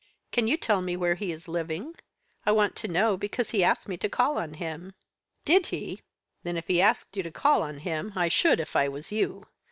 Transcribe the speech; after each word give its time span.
"'Can 0.31 0.47
you 0.47 0.57
tell 0.57 0.81
me 0.81 0.97
where 0.97 1.13
he 1.13 1.31
is 1.31 1.47
living? 1.47 1.93
I 2.43 2.51
want 2.53 2.75
to 2.77 2.87
know 2.87 3.15
because 3.17 3.51
he 3.51 3.63
asked 3.63 3.87
me 3.87 3.97
to 3.97 4.09
call 4.09 4.35
on 4.39 4.55
him.' 4.55 4.95
"'Did 5.45 5.67
he? 5.67 6.01
Then 6.41 6.57
if 6.57 6.65
he 6.67 6.81
asked 6.81 7.15
you 7.15 7.21
to 7.21 7.29
call 7.29 7.61
on 7.61 7.77
him, 7.77 8.13
I 8.15 8.27
should 8.27 8.59
if 8.59 8.75
I 8.75 8.87
was 8.89 9.11
you. 9.11 9.45